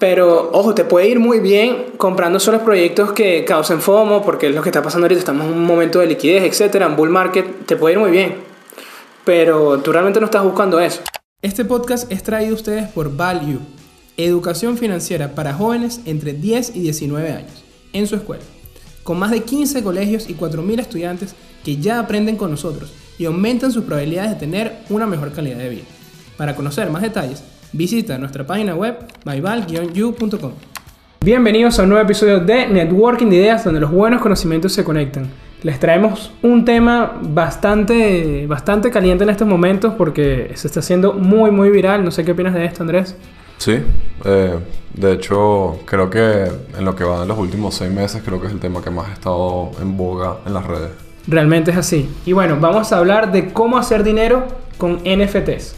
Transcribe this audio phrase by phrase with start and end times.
[0.00, 4.54] Pero, ojo, te puede ir muy bien comprando solo proyectos que causen FOMO, porque es
[4.54, 7.66] lo que está pasando ahorita, estamos en un momento de liquidez, etcétera, en bull market,
[7.66, 8.36] te puede ir muy bien.
[9.26, 11.02] Pero tú realmente no estás buscando eso.
[11.42, 13.60] Este podcast es traído a ustedes por Value,
[14.16, 17.62] educación financiera para jóvenes entre 10 y 19 años,
[17.92, 18.42] en su escuela,
[19.02, 23.70] con más de 15 colegios y 4.000 estudiantes que ya aprenden con nosotros y aumentan
[23.70, 25.84] sus probabilidades de tener una mejor calidad de vida.
[26.38, 30.52] Para conocer más detalles, visita nuestra página web myval-u.com.
[31.22, 35.30] Bienvenidos a un nuevo episodio de Networking de Ideas donde los buenos conocimientos se conectan.
[35.62, 41.50] Les traemos un tema bastante, bastante caliente en estos momentos porque se está haciendo muy,
[41.50, 42.02] muy viral.
[42.02, 43.14] No sé qué opinas de esto, Andrés.
[43.58, 43.78] Sí,
[44.24, 44.58] eh,
[44.94, 48.46] de hecho creo que en lo que va en los últimos seis meses creo que
[48.46, 50.90] es el tema que más ha estado en boga en las redes.
[51.26, 52.08] Realmente es así.
[52.24, 54.44] Y bueno, vamos a hablar de cómo hacer dinero
[54.78, 55.74] con NFTs.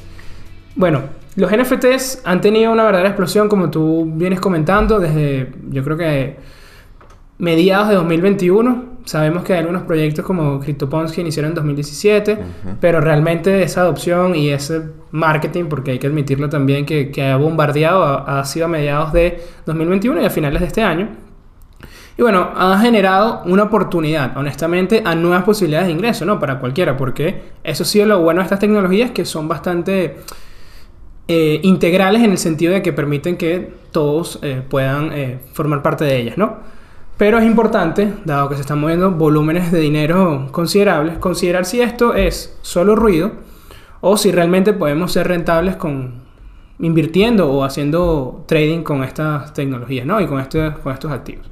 [0.76, 1.02] Bueno,
[1.36, 6.36] los NFTs han tenido una verdadera explosión, como tú vienes comentando, desde yo creo que
[7.38, 8.92] mediados de 2021.
[9.04, 12.38] Sabemos que hay algunos proyectos como CryptoPunks que iniciaron en 2017,
[12.80, 17.36] pero realmente esa adopción y ese marketing, porque hay que admitirlo también, que, que ha
[17.36, 21.08] bombardeado, ha, ha sido a mediados de 2021 y a finales de este año.
[22.16, 26.38] Y bueno, ha generado una oportunidad, honestamente, a nuevas posibilidades de ingreso, ¿no?
[26.38, 30.18] Para cualquiera, porque eso ha sido lo bueno de estas tecnologías que son bastante
[31.28, 36.04] eh, integrales en el sentido de que permiten que todos eh, puedan eh, formar parte
[36.04, 36.56] de ellas, ¿no?
[37.16, 42.14] Pero es importante, dado que se están moviendo volúmenes de dinero considerables, considerar si esto
[42.14, 43.32] es solo ruido
[44.00, 46.22] o si realmente podemos ser rentables con
[46.80, 50.20] invirtiendo o haciendo trading con estas tecnologías, ¿no?
[50.20, 51.48] Y con, este, con estos activos.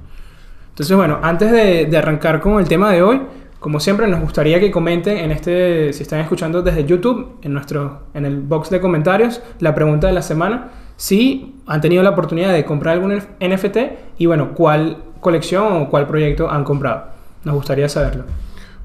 [0.70, 3.20] Entonces, bueno, antes de, de, arrancar con el tema de hoy,
[3.60, 8.00] como siempre, nos gustaría que comenten en este, si están escuchando desde YouTube, en, nuestro,
[8.14, 12.52] en el box de comentarios, la pregunta de la semana, si han tenido la oportunidad
[12.52, 13.76] de comprar algún NFT
[14.18, 17.04] y, bueno, cuál colección o cuál proyecto han comprado.
[17.44, 18.24] Nos gustaría saberlo.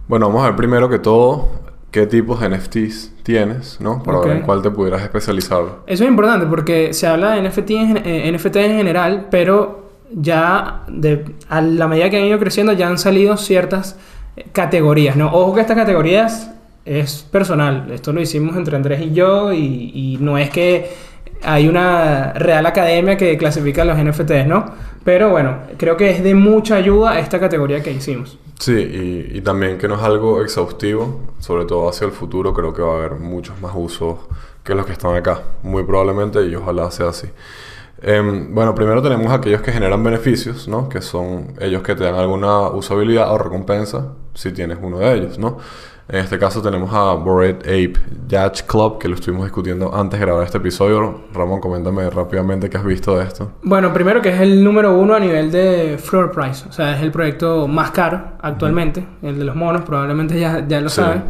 [0.07, 1.49] Bueno, vamos a ver primero que todo
[1.89, 4.03] qué tipos de NFTs tienes, ¿no?
[4.03, 4.30] Para okay.
[4.31, 5.64] ver en cuál te pudieras especializar.
[5.87, 10.83] Eso es importante porque se habla de NFT en, eh, NFT en general, pero ya
[10.89, 13.97] de, a la medida que han ido creciendo ya han salido ciertas
[14.51, 15.27] categorías, ¿no?
[15.27, 16.51] Ojo que estas categorías
[16.85, 17.87] es personal.
[17.91, 20.89] Esto lo hicimos entre Andrés y yo y, no es que
[21.43, 24.65] hay una real academia que clasifica los NFTs, ¿no?
[25.03, 28.37] Pero bueno, creo que es de mucha ayuda esta categoría que hicimos.
[28.59, 32.81] Sí, y, también que no es algo exhaustivo, sobre todo hacia el futuro, creo que
[32.81, 34.17] va a haber muchos más usos
[34.63, 37.27] que los que están acá, muy probablemente, y ojalá sea así.
[38.02, 40.89] Eh, bueno, primero tenemos aquellos que generan beneficios, ¿no?
[40.89, 45.39] Que son ellos que te dan alguna usabilidad o recompensa si tienes uno de ellos,
[45.39, 45.57] ¿no?
[46.07, 47.93] En este caso tenemos a Bored Ape
[48.27, 51.21] Yacht Club, que lo estuvimos discutiendo antes de grabar este episodio.
[51.33, 53.53] Ramón, coméntame rápidamente qué has visto de esto.
[53.63, 56.63] Bueno, primero que es el número uno a nivel de floor price.
[56.69, 58.99] O sea, es el proyecto más caro actualmente.
[58.99, 59.29] Uh -huh.
[59.29, 60.97] El de los monos, probablemente ya, ya lo sí.
[60.97, 61.23] saben.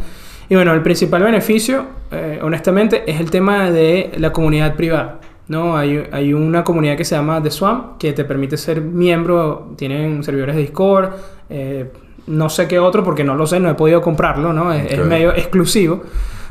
[0.50, 5.20] Y bueno, el principal beneficio, eh, honestamente, es el tema de la comunidad privada.
[5.48, 5.76] ¿no?
[5.76, 10.22] Hay, hay, una comunidad que se llama The Swamp que te permite ser miembro, tienen
[10.22, 11.10] servidores de Discord,
[11.48, 11.90] eh,
[12.26, 14.72] no sé qué otro porque no lo sé, no he podido comprarlo, ¿no?
[14.72, 14.98] Es, okay.
[14.98, 16.02] es, medio exclusivo.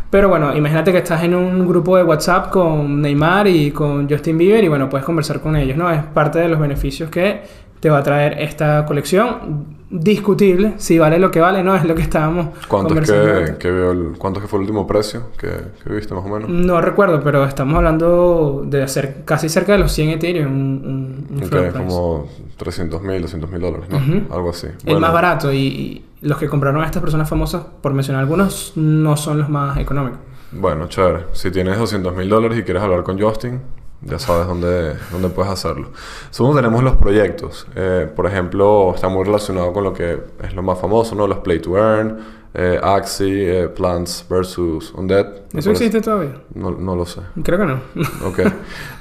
[0.09, 4.37] Pero bueno, imagínate que estás en un grupo de WhatsApp con Neymar y con Justin
[4.37, 5.91] Bieber y bueno, puedes conversar con ellos, ¿no?
[5.91, 7.41] Es parte de los beneficios que
[7.79, 9.74] te va a traer esta colección.
[9.97, 11.75] Discutible, si vale lo que vale, ¿no?
[11.75, 14.61] Es lo que estábamos ¿Cuánto es que, que veo el, ¿Cuánto es que fue el
[14.63, 15.49] último precio que,
[15.83, 16.49] que, viste más o menos?
[16.49, 20.51] No recuerdo, pero estamos hablando de hacer casi cerca de los 100 Ethereum.
[20.51, 23.97] Un, un, okay, como 300 mil, 200 mil dólares, ¿no?
[23.97, 24.33] Uh -huh.
[24.33, 24.67] Algo así.
[24.67, 24.99] El bueno.
[24.99, 29.15] más barato y, y, los que compraron a estas personas famosas, por mencionar algunos, no
[29.15, 30.19] son los más económicos.
[30.51, 31.25] Bueno, chévere.
[31.33, 33.61] Si tienes 200 mil dólares y quieres hablar con Justin,
[34.01, 35.89] ya sabes dónde, dónde puedes hacerlo.
[36.29, 37.67] Segundo, tenemos los proyectos.
[37.75, 41.27] Eh, por ejemplo, está muy relacionado con lo que es lo más famoso, ¿no?
[41.27, 42.19] Los Play to Earn,
[42.53, 44.93] eh, Axie, eh, Plants vs.
[44.93, 45.27] Undead.
[45.53, 46.41] ¿Eso existe todavía?
[46.53, 47.21] No, no, lo sé.
[47.43, 47.81] Creo que no.
[48.27, 48.39] ok.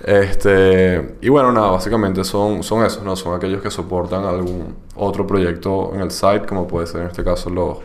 [0.05, 3.15] Este, y bueno, nada, básicamente son, son esos, ¿no?
[3.15, 7.23] Son aquellos que soportan algún otro proyecto en el site, como puede ser en este
[7.23, 7.79] caso los,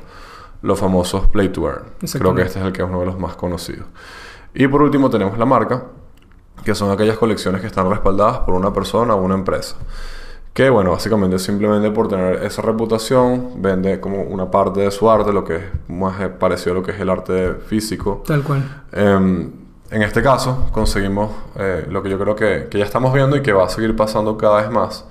[0.61, 1.83] los famosos Play to Earn.
[2.11, 3.85] Creo que este es el que es uno de los más conocidos.
[4.53, 5.83] Y por último tenemos la marca,
[6.63, 9.75] que son aquellas colecciones que están respaldadas por una persona o una empresa.
[10.53, 15.31] Que bueno, básicamente simplemente por tener esa reputación, vende como una parte de su arte,
[15.31, 18.23] lo que es más parecido a lo que es el arte físico.
[18.25, 18.83] Tal cual.
[18.91, 19.49] Eh,
[19.91, 23.41] en este caso, conseguimos eh, lo que yo creo que, que ya estamos viendo y
[23.41, 25.05] que va a seguir pasando cada vez más.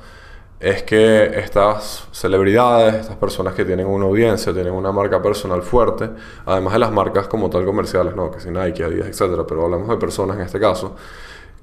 [0.61, 6.11] Es que estas celebridades, estas personas que tienen una audiencia, tienen una marca personal fuerte,
[6.47, 8.31] además de las marcas como tal comerciales, ¿no?
[8.31, 10.95] Que si Nike, Adidas, etcétera, pero hablamos de personas en este caso,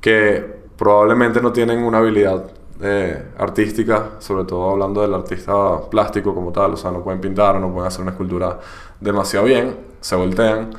[0.05, 0.45] que
[0.77, 2.43] probablemente no tienen una habilidad
[2.79, 7.59] eh, artística, sobre todo hablando del artista plástico como tal, o sea, no pueden pintar,
[7.59, 8.59] no pueden hacer una escultura
[8.99, 10.69] demasiado bien, se voltean.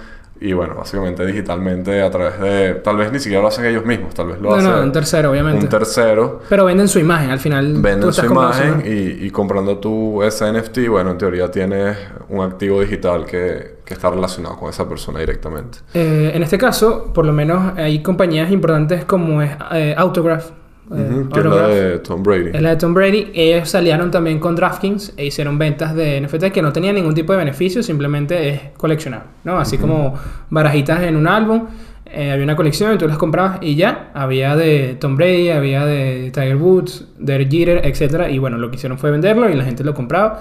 [0.41, 2.75] Y bueno, básicamente digitalmente a través de...
[2.75, 4.93] Tal vez ni siquiera lo hacen ellos mismos, tal vez lo No, hacen no, un
[4.93, 5.65] tercero, obviamente.
[5.65, 6.41] un tercero.
[6.49, 7.75] Pero venden su imagen, al final.
[7.75, 8.83] tú Venden estás su imagen.
[8.85, 11.97] y, y comprando tu ese NFT, bueno, en teoría tienes
[12.29, 15.79] un activo digital que, que está relacionado con esa persona directamente.
[15.95, 20.51] Eh, en este caso, por lo menos hay compañías importantes como es eh, Autograph.
[20.95, 22.51] Eh, que es la de Tom Brady.
[22.53, 23.31] Es la de Tom Brady.
[23.35, 27.33] Ellos salieron también con DraftKings e hicieron ventas de NFT que no tenían ningún tipo
[27.33, 29.59] de beneficio, simplemente es coleccionar, ¿no?
[29.59, 30.15] Así como
[30.51, 31.67] barajitas en un álbum.
[32.07, 34.11] eh, había una colección y tú las comprabas y ya.
[34.15, 38.29] Había de Tom Brady, había de Tiger Woods, de Jeter, etc.
[38.31, 40.41] Y bueno, lo que hicieron fue venderlo y la gente lo compraba.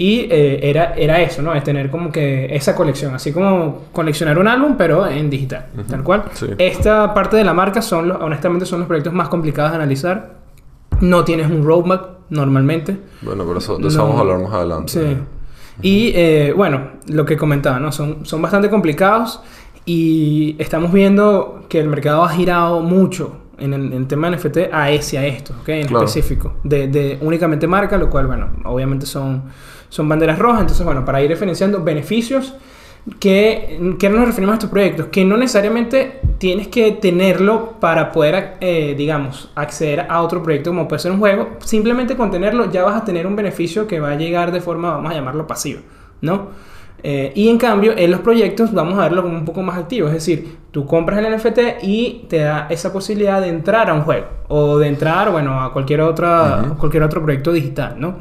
[0.00, 1.52] Y eh, era, era eso, ¿no?
[1.54, 6.04] Es tener como que esa colección, así como coleccionar un álbum, pero en digital, tal
[6.04, 6.22] cual.
[6.34, 6.46] Sí.
[6.56, 10.36] Esta parte de la marca son, los, honestamente, son los proyectos más complicados de analizar.
[11.00, 12.96] No tienes un roadmap normalmente.
[13.22, 14.04] Bueno, pero eso, de eso No.
[14.04, 14.92] vamos a hablar más adelante.
[14.92, 15.16] Sí.
[15.82, 17.90] Y eh, bueno, lo que comentaba, ¿no?
[17.90, 19.40] Son, son bastante complicados
[19.84, 24.36] y estamos viendo que el mercado ha girado mucho en el, en el tema de
[24.36, 25.68] NFT a ese, a esto, ¿ok?
[25.70, 26.04] En Claro.
[26.04, 26.54] específico.
[26.62, 29.42] De, de únicamente marca, lo cual, bueno, obviamente son,
[29.88, 30.60] son banderas rojas.
[30.62, 32.54] Entonces, bueno, para ir diferenciando beneficios
[33.20, 38.56] que, que nos referimos a estos proyectos, que no necesariamente tienes que tenerlo para poder,
[38.60, 41.56] eh, digamos, acceder a otro proyecto como puede ser un juego.
[41.64, 44.90] Simplemente con tenerlo ya vas a tener un beneficio que va a llegar de forma,
[44.90, 45.80] vamos a llamarlo pasivo,
[46.20, 46.48] ¿no?
[47.02, 50.08] Eh, y en cambio, en los proyectos vamos a verlo como un poco más activo.
[50.08, 54.02] Es decir, tú compras el NFT y te da esa posibilidad de entrar a un
[54.02, 54.26] juego.
[54.48, 56.76] O de entrar, bueno, a cualquier, otra, Ujú.
[56.76, 58.16] cualquier otro proyecto digital, ¿no?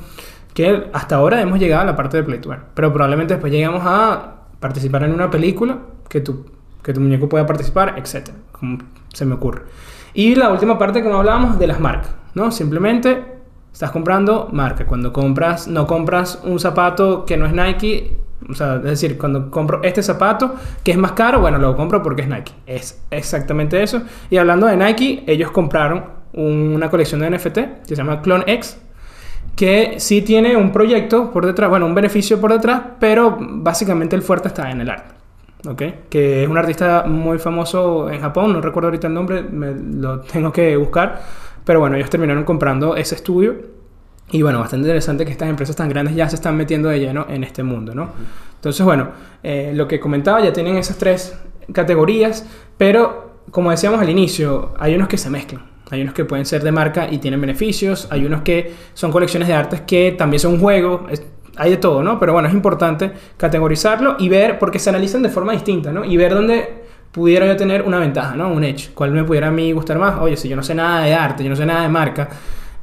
[0.57, 2.63] Que hasta ahora hemos llegado a la parte de Play to Earn.
[2.74, 5.77] Pero probablemente después llegamos a participar en una película
[6.09, 6.48] que tu,
[6.81, 8.31] que tu muñeco pueda participar, etc.
[8.51, 8.80] Como
[9.13, 9.62] se me ocurre.
[10.15, 12.50] Y la última parte, como hablábamos, de las marcas, ¿no?
[12.50, 13.24] Simplemente
[13.71, 14.88] estás comprando marca.
[14.88, 18.19] Cuando compras, no compras un zapato que no es Nike,
[18.50, 22.01] o sea, es decir, cuando compro este zapato que es más caro, bueno, lo compro
[22.01, 22.53] porque es Nike.
[22.65, 24.01] Es exactamente eso.
[24.31, 28.80] Y hablando de Nike, ellos compraron una colección de NFT que se llama Clone X,
[29.57, 34.21] que sí tiene un proyecto por detrás, bueno, un beneficio por detrás, pero básicamente el
[34.21, 35.15] fuerte está en el arte.
[35.68, 35.81] ¿ok?
[36.09, 40.19] Que es un artista muy famoso en Japón, no recuerdo ahorita el nombre, me lo
[40.21, 41.21] tengo que buscar,
[41.65, 43.56] pero bueno, ellos terminaron comprando ese estudio
[44.30, 47.25] y bueno, bastante interesante que estas empresas tan grandes ya se están metiendo de lleno
[47.27, 48.12] en este mundo, ¿no?
[48.56, 49.10] Entonces, bueno,
[49.42, 51.36] eh, lo que comentaba, ya tienen esas tres
[51.74, 52.45] categorías,
[52.77, 55.76] pero como decíamos al inicio, hay unos que se mezclan.
[55.89, 59.48] Hay unos que pueden ser de marca y tienen beneficios, hay unos que son colecciones
[59.48, 61.25] de artes que también son un juego, es-
[61.56, 62.19] hay de todo, ¿no?
[62.19, 66.04] Pero bueno, es importante categorizarlo y ver, porque se analizan de forma distinta, ¿no?
[66.06, 68.50] Y ver dónde pudiera yo tener una ventaja, ¿no?
[68.50, 68.92] Un edge.
[68.94, 70.19] ¿Cuál me pudiera a mí gustar más?
[70.19, 72.30] Oye, si yo no sé nada de arte, yo no sé nada de marca,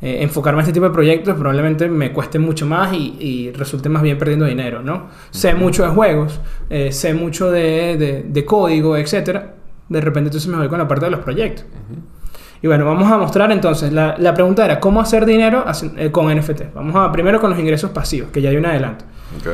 [0.03, 3.89] eh, enfocarme en este tipo de proyectos probablemente me cueste mucho más y, y resulte
[3.89, 5.09] más bien perdiendo dinero, ¿no?
[5.31, 6.41] Sé mucho de juegos,
[6.71, 9.55] eh, sé mucho de, de- de código, etcétera.
[9.89, 11.67] De repente entonces me voy con la parte de los proyectos.
[12.65, 15.67] Y bueno, vamos a mostrar entonces, la, la pregunta era, ¿cómo hacer dinero
[15.99, 16.73] eh, con NFT?
[16.75, 19.05] Vamos a primero con los ingresos pasivos, que ya hay un adelanto.
[19.39, 19.49] Ok.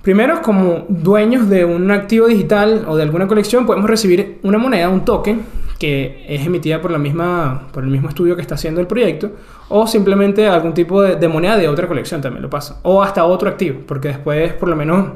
[0.00, 4.88] Primero, como dueños de un activo digital o de alguna colección, podemos recibir una moneda,
[4.88, 5.42] un token,
[5.78, 9.32] que es emitida por, la misma, por el mismo estudio que está haciendo el proyecto,
[9.68, 13.26] o simplemente algún tipo de, de moneda de otra colección también lo pasa, o hasta
[13.26, 15.06] otro activo, porque después, por lo menos,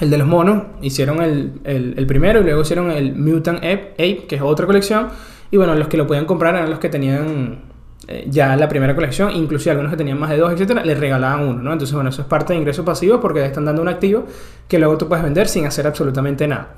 [0.00, 3.92] el de los monos, hicieron el, el- el primero y luego hicieron el Mutant Ape,
[3.94, 5.08] Ape, que es otra colección,
[5.52, 7.60] y bueno, los que lo podían comprar eran los que tenían
[8.08, 11.46] eh, ya la primera colección, inclusive algunos que tenían más de dos, etcétera, les regalaban
[11.46, 11.72] uno, ¿no?
[11.72, 14.24] Entonces, bueno, eso es parte de ingresos pasivos porque te están dando un activo
[14.66, 16.70] que luego tú puedes vender sin hacer absolutamente nada.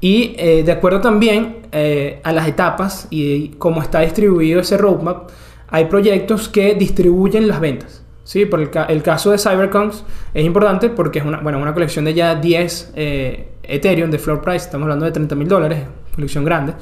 [0.00, 5.30] Y eh, de acuerdo también eh, a las etapas y cómo está distribuido ese roadmap,
[5.68, 8.02] hay proyectos que distribuyen las ventas.
[8.24, 8.44] ¿sí?
[8.46, 10.04] Por el, ca- el caso de Cyberconks
[10.34, 14.42] es importante porque es una, bueno, una colección de ya 10 eh, Ethereum de floor
[14.42, 16.74] price, estamos hablando de 30 mil dólares, colección grande,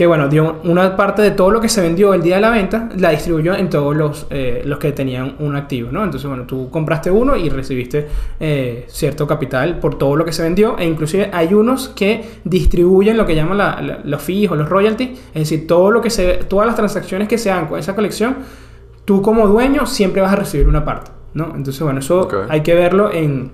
[0.00, 2.48] que bueno, dio una parte de todo lo que se vendió el día de la
[2.48, 6.02] venta, la distribuyó en todos los, eh, los que tenían un activo, ¿no?
[6.02, 8.08] Entonces, bueno, tú compraste uno y recibiste
[8.40, 13.18] eh, cierto capital por todo lo que se vendió, e inclusive hay unos que distribuyen
[13.18, 16.08] lo que llaman la- la- los fees o los royalties, es decir, todo lo que
[16.08, 18.36] se, todas las transacciones que se hagan con esa colección,
[19.04, 21.52] tú como dueño siempre vas a recibir una parte, ¿no?
[21.54, 23.50] Entonces, bueno, eso hay que verlo en,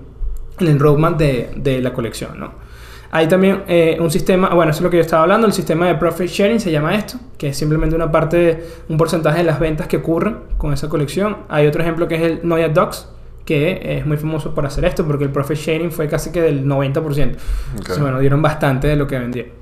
[0.61, 2.65] en el roadmap de, de la colección, ¿no?
[3.11, 5.87] Hay también eh, un sistema, bueno, eso es lo que yo estaba hablando, el sistema
[5.87, 9.59] de profit sharing se llama esto, que es simplemente una parte, un porcentaje de las
[9.59, 11.37] ventas que ocurren con esa colección.
[11.49, 13.09] Hay otro ejemplo que es el Noia Docs,
[13.45, 16.65] que es muy famoso por hacer esto, porque el profit sharing fue casi que del
[16.65, 17.37] 90%.
[17.69, 18.01] Entonces, Ok.
[18.01, 19.53] bueno, dieron bastante de lo que vendieron.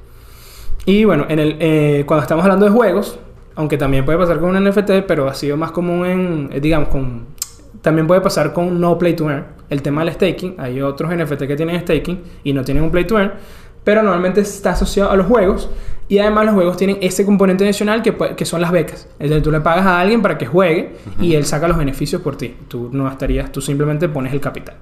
[0.87, 3.19] Y bueno, en el, eh, cuando estamos hablando de juegos,
[3.55, 6.89] aunque también puede pasar con un NFT, pero ha sido más común en, eh, digamos,
[6.89, 7.25] con...
[7.85, 9.45] También puede pasar con no play to earn.
[9.69, 13.05] El tema del staking, hay otros NFT que tienen staking y no tienen un play
[13.05, 13.33] to earn,
[13.83, 15.69] pero normalmente está asociado a los juegos
[16.09, 19.07] y además los juegos tienen ese componente adicional que, que son las becas.
[19.19, 22.23] Es decir, tú le pagas a alguien para que juegue y él saca los beneficios
[22.23, 22.55] por ti.
[22.67, 24.77] Tú no estarías, tú simplemente pones el capital.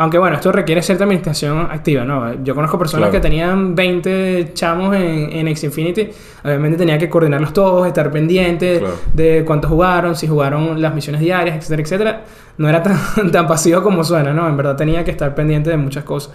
[0.00, 2.42] Aunque bueno, esto requiere cierta administración activa, ¿no?
[2.42, 6.08] Yo conozco personas que tenían 20 chamos en, en X Infinity.
[6.42, 11.54] Obviamente tenía que coordinarlos todos, estar pendiente de cuántos jugaron, si jugaron las misiones diarias,
[11.54, 12.24] etcétera, etcétera.
[12.56, 12.96] No era tan,
[13.30, 14.48] tan pasivo como suena, ¿no?
[14.48, 16.32] En verdad tenía que estar pendiente de muchas cosas.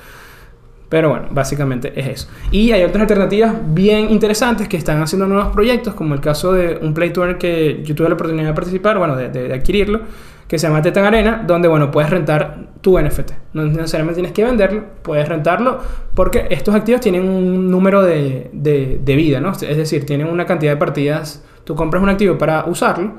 [0.89, 2.27] Pero bueno, básicamente es eso.
[2.51, 6.77] Y hay otras alternativas bien interesantes que están haciendo nuevos proyectos, como el caso de
[6.82, 10.01] un Play que yo tuve la oportunidad de participar, bueno, de, de adquirirlo,
[10.48, 13.32] que se llama Tetan Arena, donde, bueno, puedes rentar tu NFT.
[13.54, 15.80] No necesariamente tienes que venderlo, puedes rentarlo,
[16.13, 19.51] porque estos activos tienen un número de, de, vida, ¿no?
[19.51, 21.44] Es decir, tienen una cantidad de partidas.
[21.63, 23.13] Tú compras un activo para usarlo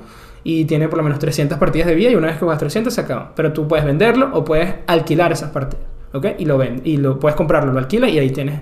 [0.45, 2.95] y tiene por lo menos 300 partidas de vida y una vez que juegas 300
[2.95, 3.33] se acaba.
[3.35, 5.85] Pero tú puedes venderlo o puedes alquilar esas partidas,
[6.19, 6.27] ¿ok?
[6.39, 8.61] Y lo ven, y lo puedes comprarlo, lo alquilas y ahí tienes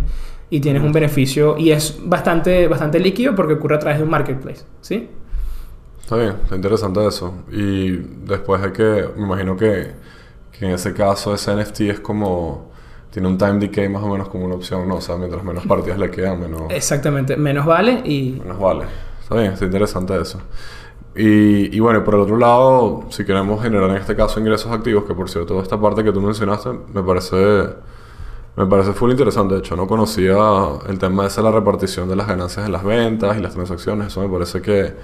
[0.50, 4.10] y tienes un beneficio y es bastante bastante líquido porque ocurre a través de un
[4.10, 5.08] marketplace, ¿sí?
[6.00, 7.34] Está bien, está interesante eso.
[7.50, 7.92] Y
[8.26, 9.92] después de que, me imagino que,
[10.52, 12.74] que en ese caso ese NFT es como
[13.14, 14.96] tiene un time decay más o menos como una opción, ¿no?
[14.96, 16.62] O sea, mientras menos partidas le quedan, menos...
[16.70, 18.40] Exactamente, menos vale y...
[18.42, 18.86] Menos vale.
[19.22, 20.40] Está bien, está interesante eso.
[21.16, 25.04] Y, y, bueno, por el otro lado, si queremos generar en este caso ingresos activos,
[25.04, 27.36] que por cierto, toda esta parte que tú mencionaste me parece...
[28.56, 30.36] Me parece full interesante, de hecho, no conocía
[30.88, 34.20] el tema de la repartición de las ganancias en las ventas y las transacciones, eso
[34.20, 34.94] me parece que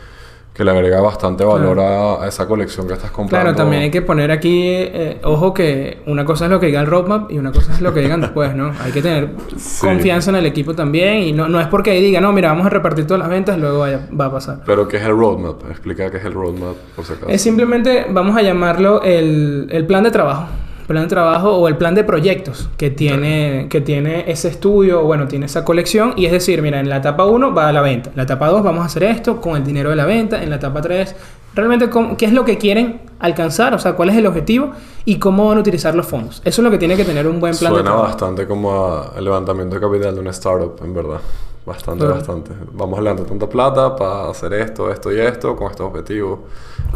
[0.54, 3.44] que le agrega bastante valor a, esa colección que estás comprando.
[3.44, 6.80] Claro, también hay que poner aquí, eh, ojo que una cosa es lo que diga
[6.80, 8.72] el roadmap y una cosa es lo que digan después, ¿no?
[8.82, 9.30] Hay que tener
[9.80, 12.66] confianza en el equipo también y no, no es porque ahí diga, no, mira, vamos
[12.66, 14.60] a repartir todas las ventas y luego vaya, va a pasar.
[14.66, 15.70] Pero ¿qué es el roadmap?
[15.70, 17.28] Explica qué es el roadmap, por si acaso.
[17.28, 20.46] Es simplemente, vamos a llamarlo el, el plan de trabajo
[20.90, 25.04] plan de trabajo o el plan de proyectos que tiene, que tiene ese estudio, o
[25.04, 26.14] bueno, tiene esa colección.
[26.16, 28.48] Y es decir, mira, en la etapa 1 va a la venta, en la etapa
[28.48, 31.14] 2 vamos a hacer esto con el dinero de la venta, en la etapa 3,
[31.54, 34.72] realmente qué es lo que quieren alcanzar, o sea, cuál es el objetivo
[35.04, 36.42] y cómo van a utilizar los fondos.
[36.44, 38.02] Eso es lo que tiene que tener un buen plan de trabajo.
[38.02, 41.20] bastante como el levantamiento de capital de una startup, en verdad.
[41.64, 42.50] Bastante, bastante.
[42.72, 46.40] Vamos a levantar tanta plata para hacer esto, esto y esto, con estos objetivos,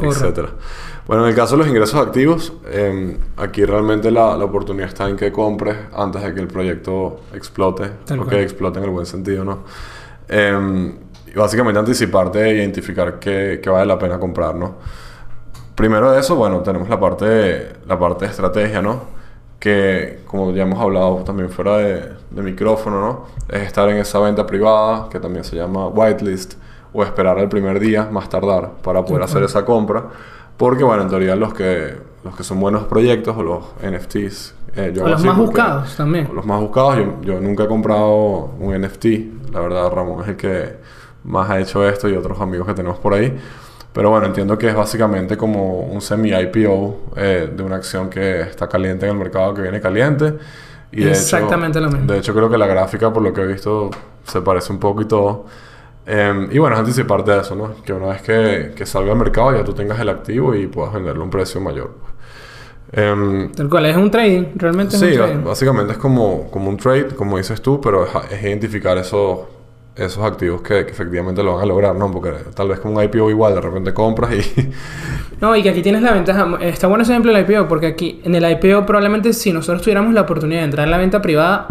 [0.00, 0.48] etcétera.
[1.06, 5.06] Bueno, en el caso de los ingresos activos, em, aquí realmente la, la, oportunidad está
[5.06, 9.04] en que compres antes de que el proyecto explote, o que explote en el buen
[9.04, 9.64] sentido, ¿no?
[10.26, 10.94] Eh,
[11.26, 14.76] y básicamente anticiparte e identificar qué, qué, vale la pena comprar, ¿no?
[15.75, 19.02] Primero de eso, bueno, tenemos la parte, la parte de estrategia, ¿no?
[19.58, 23.26] Que, como ya hemos hablado también fuera de, de micrófono, ¿no?
[23.54, 26.54] Es estar en esa venta privada, que también se llama whitelist,
[26.94, 30.04] o esperar el primer día, más tardar, para poder hacer esa compra
[30.56, 34.54] porque, bueno, en teoría los que, los que son buenos proyectos o los NFTs...
[34.76, 36.28] Eh, yo o los más buscados también.
[36.34, 36.96] Los más buscados.
[36.96, 39.52] Yo, yo, nunca he comprado un NFT.
[39.52, 40.76] La verdad, Ramón es el que
[41.25, 43.37] más ha hecho esto y otros amigos que tenemos por ahí.
[43.92, 48.68] Pero bueno, entiendo que es básicamente como un semi-IPO eh, de una acción que está
[48.68, 50.34] caliente en el mercado, que viene caliente.
[50.90, 52.12] Y Exactamente lo mismo.
[52.12, 53.90] De hecho, creo que la gráfica, por lo que he visto,
[54.25, 55.46] se parece un poco y todo.
[56.06, 57.82] Em, y bueno, es anticiparte de eso, ¿no?
[57.82, 60.92] Que una vez que, que, salga al mercado ya tú tengas el activo y puedas
[60.92, 61.92] venderlo a un precio mayor.
[62.92, 65.44] Eh, Tal cual, es un trading, realmente es sí, un trading.
[65.44, 69.40] básicamente es como, como un trade, como dices tú, pero es, identificar esos,
[69.96, 72.11] esos activos que, que, efectivamente lo van a lograr, ¿no?
[72.12, 74.70] Porque tal vez como un IPO igual, de repente compras y...
[75.40, 78.20] no, y que aquí tienes la ventaja, está bueno ese ejemplo del IPO, porque aquí
[78.25, 81.66] en el IPO probablemente si nosotros tuviéramos la oportunidad de entrar en la venta privada,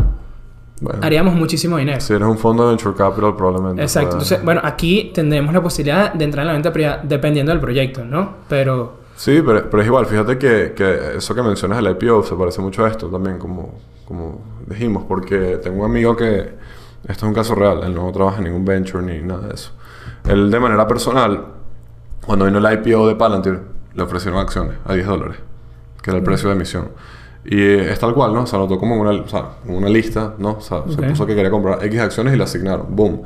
[1.01, 1.99] haríamos muchísimo dinero.
[2.01, 3.81] Si eres un fondo de venture capital, probablemente.
[3.81, 4.11] Exacto.
[4.11, 8.03] Entonces, bueno, aquí tendremos la posibilidad de entrar en la venta privada dependiendo del proyecto,
[8.03, 8.35] ¿no?
[8.47, 9.03] Pero...
[9.15, 10.05] Sí, pero, pero es igual.
[10.05, 13.79] Fíjate que, que, eso que mencionas del IPO se parece mucho a esto también, como,
[14.07, 16.73] como dijimos, porque tengo un amigo que...
[17.03, 17.81] Esto es un caso real.
[17.83, 19.71] Él no trabaja en ningún venture ni nada de eso.
[20.25, 21.45] Él, de manera personal,
[22.25, 23.59] cuando vino el IPO de Palantir,
[23.93, 25.37] le ofrecieron acciones a 10 dólares,
[26.01, 26.89] que era el precio de emisión.
[27.45, 28.45] Y es tal cual, ¿no?
[28.47, 30.57] Se anotó como en una, o sea, una lista, ¿no?
[30.57, 32.87] O sea, se puso que quería comprar X acciones y la asignaron.
[32.89, 33.21] ¡Boom!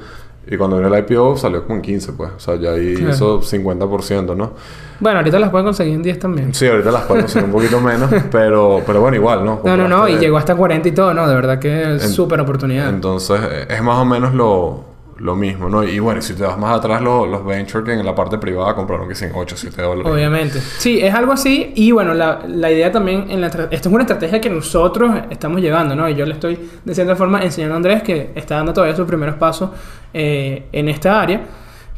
[0.50, 2.32] Y cuando vino el IPO salió como en 15, pues.
[2.38, 4.54] O sea, ya ahí hizo 50%, ¿no?
[5.00, 6.54] Bueno, ahorita las pueden conseguir en 10 también.
[6.54, 9.62] Sí, ahorita las pueden conseguir un poquito menos, pero, pero bueno, igual, ¿no?
[9.64, 10.08] No, no, no.
[10.08, 11.28] Y llegó hasta 40 y todo, ¿no?
[11.28, 12.90] De verdad que es súper oportunidad.
[12.90, 15.84] Entonces, es más o menos lo lo mismo, ¿no?
[15.84, 18.76] Y bueno, si te vas más atrás, los, los ventures que en la parte privada
[18.76, 20.12] compraron que en 8 o 7 dólares.
[20.12, 20.60] Obviamente.
[20.60, 21.72] Sí, es algo así.
[21.76, 25.62] Y bueno, la, la idea también, en la esto es una estrategia que nosotros estamos
[25.62, 26.08] llevando, ¿no?
[26.08, 29.08] Y yo le estoy de cierta forma enseñando a Andrés que está dando todavía sus
[29.08, 29.72] primeros pasos
[30.14, 31.42] eh, en esta área.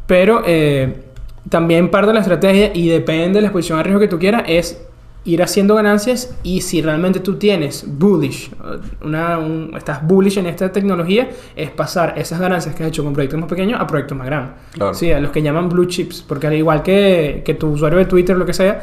[0.05, 1.05] Pero eh,
[1.49, 4.43] también parte de la estrategia y depende de la exposición a riesgo que tú quieras
[4.47, 4.88] es
[5.25, 8.49] ir haciendo ganancias y si realmente tú tienes bullish,
[9.03, 13.13] una, un- estás bullish en esta tecnología, es pasar esas ganancias que has hecho con
[13.13, 14.53] proyectos más pequeños a proyectos más grandes.
[14.73, 14.93] Claro.
[14.93, 18.05] Sí, a los que llaman blue chips, porque al igual que, que tu usuario de
[18.05, 18.81] Twitter, lo que sea,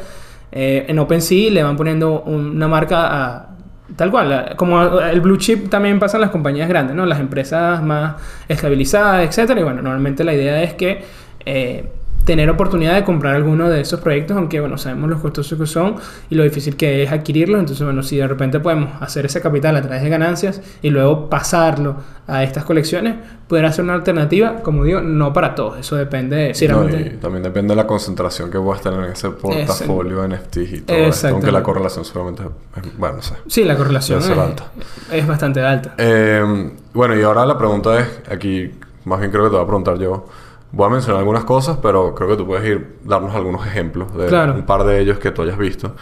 [0.51, 3.49] eh, en OpenSea le van poniendo una marca a...
[3.95, 7.05] Tal cual, como el blue chip también pasa en las compañías grandes, ¿no?
[7.05, 8.15] Las empresas más
[8.47, 9.61] estabilizadas, etcétera.
[9.61, 11.03] Y bueno, normalmente la idea es que
[11.45, 11.89] eh,
[12.27, 15.95] tener oportunidad de comprar alguno de esos proyectos, aunque bueno, sabemos lo costosos que son
[16.29, 17.57] y lo difícil que es adquirirlos.
[17.57, 21.29] Entonces, bueno, si de repente podemos hacer ese capital a través de ganancias y luego
[21.29, 21.95] pasarlo
[22.27, 23.15] a estas colecciones,
[23.47, 25.79] podrá ser una alternativa, como digo, no para todos.
[25.79, 27.15] Eso depende de si No, realmente...
[27.15, 30.81] y también depende de la concentración que puedas tener en ese portafolio de NFTs y
[30.81, 33.35] todo esto, aunque la correlación seguramente es, bueno, no sé.
[33.47, 34.65] Sí, la correlación es, alta.
[35.09, 35.93] es bastante alta.
[35.97, 38.69] Eh, bueno, y ahora la pregunta es, aquí
[39.05, 40.25] más bien creo que te voy a preguntar yo.
[40.71, 44.27] Voy a mencionar algunas cosas, pero creo que tú puedes ir darnos algunos ejemplos de
[44.27, 44.53] Claro.
[44.53, 45.93] un par de ellos que tú hayas visto.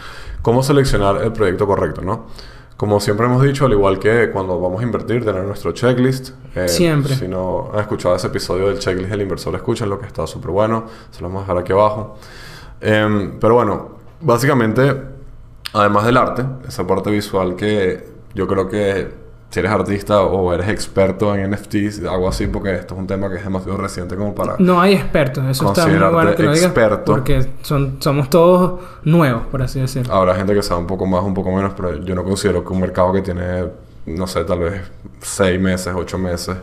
[0.42, 2.26] ¿Cómo seleccionar el proyecto correcto, no?
[2.76, 6.30] Como siempre hemos dicho, al igual que cuando vamos a invertir, tener nuestro checklist.
[6.54, 7.14] Eh, Siempre.
[7.14, 10.50] Si no han escuchado ese episodio del checklist del inversor, escuchen lo que está súper
[10.50, 10.84] bueno.
[11.10, 12.18] Se lo vamos a dejar aquí abajo.
[12.80, 13.88] Em, pero bueno,
[14.20, 14.94] básicamente,
[15.72, 18.04] además del arte, esa parte visual que
[18.34, 22.94] yo creo que si eres artista o eres experto en NFTs, algo así, porque esto
[22.94, 24.56] es un tema que es demasiado reciente como para...
[24.58, 26.72] No hay expertos, eso está muy bueno que lo digas.
[27.06, 30.12] Porque son, somos todos nuevos, por así decirlo.
[30.12, 32.72] Habrá gente que sabe un poco más, un poco menos, pero yo no considero que
[32.72, 33.64] un mercado que tiene,
[34.06, 34.82] no sé, tal vez
[35.20, 36.56] seis meses, ocho meses,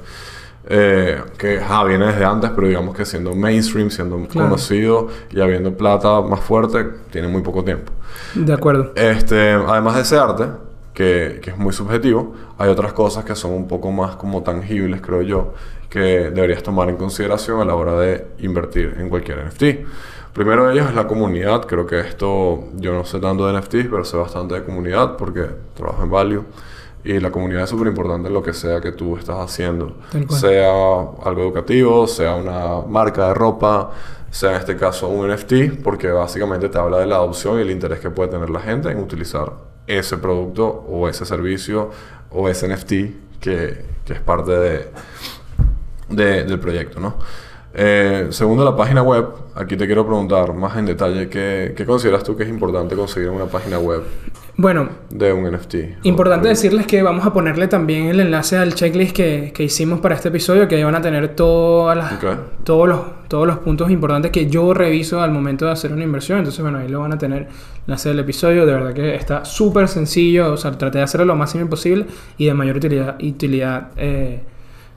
[0.65, 4.49] eh, que ah, viene desde antes, pero digamos que siendo mainstream, siendo Claro.
[4.49, 7.91] conocido y habiendo plata más fuerte, tiene muy poco tiempo.
[8.35, 8.91] De acuerdo.
[8.95, 10.45] Este, además de ese arte,
[10.93, 15.01] que, que es muy subjetivo, hay otras cosas que son un poco más como tangibles,
[15.01, 15.53] creo yo,
[15.89, 19.63] que deberías tomar en consideración a la hora de invertir en cualquier NFT.
[20.33, 21.65] Primero de ellos es la comunidad.
[21.67, 25.47] Creo que esto, yo no sé tanto de NFTs, pero sé bastante de comunidad porque
[25.75, 26.43] trabajo en Value.
[27.03, 29.97] Y la comunidad es súper importante en lo que sea que tú estás haciendo.
[30.29, 33.91] Sea algo educativo, sea una marca de ropa,
[34.31, 37.69] sea en este caso un NFT, porque básicamente te habla de la adopción y el
[37.69, 39.51] interés que puede tener la gente en utilizar
[39.87, 41.91] ese producto o ese servicio
[42.31, 42.91] o ese NFT
[43.39, 44.87] que, que es parte de,
[46.09, 47.15] de- del proyecto, ¿no?
[47.75, 49.27] Eh, segundo, la página web.
[49.55, 53.29] Aquí te quiero preguntar más en detalle qué, qué consideras tú que es importante conseguir
[53.29, 54.03] en una página web
[54.55, 55.75] Bueno, de un NFT.
[56.03, 60.13] Importante decirles que vamos a ponerle también el enlace al checklist que, que hicimos para
[60.13, 62.13] este episodio, que ahí van a tener todas las,
[62.63, 66.37] todos, los, todos los puntos importantes que yo reviso al momento de hacer una inversión.
[66.37, 67.47] Entonces, bueno, ahí lo van a tener
[67.87, 68.67] enlace del episodio.
[68.67, 70.53] De verdad que está súper sencillo.
[70.53, 72.05] O sea, traté de hacerlo lo más simple posible
[72.37, 74.43] y de mayor utilidad, utilidad eh,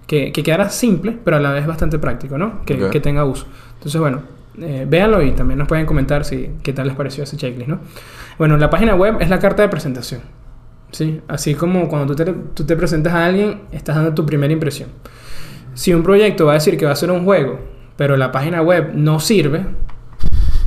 [0.07, 2.63] que, que quedara simple, pero a la vez bastante práctico, ¿no?
[2.67, 3.47] Que, que tenga uso.
[3.79, 4.21] Entonces, bueno,
[4.61, 7.81] eh, véanlo y también nos pueden comentar si, qué tal les pareció ese checklist, ¿no?
[8.39, 10.21] Bueno, la página web es la carta de presentación.
[10.93, 11.21] ¿sí?
[11.29, 14.91] Así como cuando tú te, tú te presentas a alguien, estás dando tu primera impresión.
[15.75, 17.59] Si un proyecto va a decir que va a ser un juego,
[17.97, 19.67] pero la página web no sirve,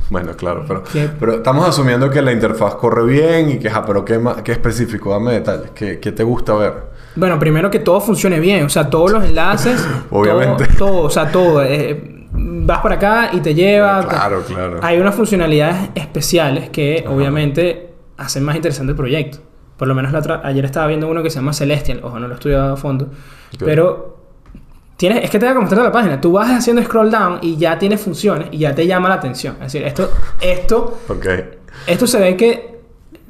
[0.08, 0.82] Bueno, claro, pero,
[1.20, 5.10] pero estamos asumiendo que la interfaz corre bien y que, ah, pero qué, qué específico,
[5.12, 6.90] dame detalles, ¿qué, qué te gusta ver?
[7.16, 10.66] bueno, primero que todo funcione bien, o sea, todos los enlaces, Obviamente.
[10.76, 11.62] Todo, todo, o sea, todo.
[11.64, 14.06] eh, vas para acá y te lleva.
[14.06, 14.80] Claro, claro.
[14.82, 19.38] Hay unas funcionalidades especiales que obviamente hacen más interesante el proyecto.
[19.76, 22.26] Por lo menos la otra- ayer estaba viendo uno que se llama Celestial, ojo, no
[22.28, 23.08] lo he estudiado a fondo,
[23.58, 24.18] pero
[24.96, 26.20] tienes, es que te voy a mostrar la página.
[26.20, 29.54] Tú vas haciendo scroll down y ya tiene funciones y ya te llama la atención.
[29.54, 31.26] Es decir, esto, esto, Ok.
[31.86, 32.69] esto se ve que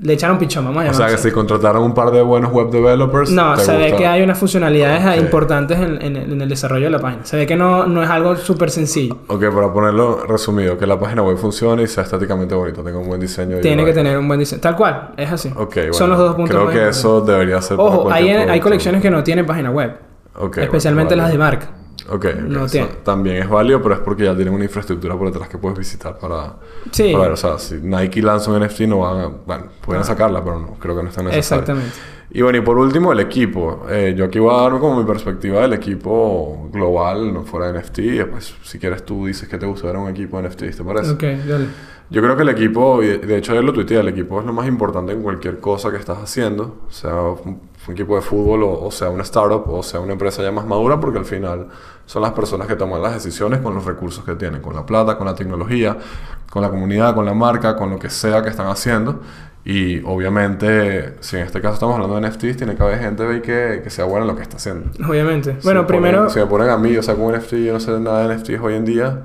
[0.02, 2.70] le echaron pichón, vamos a O sea que si contrataron un par de buenos web
[2.70, 3.30] developers.
[3.30, 6.90] No, se ve que hay unas funcionalidades importantes en, en el, en el desarrollo de
[6.90, 7.24] la página.
[7.24, 9.18] Se ve que no, no es algo súper sencillo.
[9.26, 13.08] Ok, para ponerlo resumido, que la página web funcione y sea estéticamente bonito, tenga un
[13.08, 13.58] buen diseño.
[13.58, 14.60] y Tiene que tener un buen diseño.
[14.60, 15.52] Tal cual, es así.
[15.54, 15.92] Ok, bueno.
[15.92, 16.96] Son los dos puntos Creo que importantes.
[16.98, 17.78] eso debería ser.
[17.78, 19.96] Ojo, hay, hay colecciones que no tienen página web.
[20.56, 21.68] Especialmente bueno, las de marca.
[22.10, 22.88] Ok, ok, No tiene.
[23.04, 26.18] también es válido, pero es porque ya tienen una infraestructura por detrás que puedes visitar
[26.18, 26.56] para,
[26.90, 27.10] Sí.
[27.12, 27.32] para ver.
[27.32, 29.28] O sea, si Nike lanza un NFT, no van a.
[29.28, 30.06] Bueno, pueden Ah.
[30.06, 31.38] sacarla, pero no, creo que no está necesario.
[31.38, 31.92] Exactamente.
[32.32, 33.86] Y bueno, y por último, el equipo.
[33.90, 37.72] Eh, yo aquí voy a dar como mi perspectiva del equipo global, no fuera de
[37.80, 37.98] NFT.
[38.02, 40.84] Y después, si quieres, tú dices que te gusta ver un equipo de NFT, ¿te
[40.84, 41.10] parece?
[41.10, 41.66] Ok, dale.
[42.08, 44.66] Yo creo que el equipo, de hecho ayer lo tuiteé, el equipo es lo más
[44.66, 47.12] importante en cualquier cosa que estás haciendo, sea
[47.90, 50.66] un, equipo de fútbol o, o sea una startup o sea una empresa ya más
[50.66, 51.68] madura, porque al final
[52.06, 55.16] son las personas que toman las decisiones con los recursos que tienen, con la plata,
[55.16, 55.96] con la tecnología,
[56.50, 59.20] con la comunidad, con la marca, con lo que sea que están haciendo.
[59.64, 63.80] Y obviamente, si en este caso estamos hablando de NFTs, tiene que haber gente que,
[63.84, 64.90] que sea buena en lo que está haciendo.
[65.06, 65.56] Obviamente.
[65.60, 66.30] Si bueno, ponen- primero...
[66.30, 68.60] si me ponen a mí, o sea, con NFT, yo no sé nada de NFTs
[68.60, 69.20] hoy en día,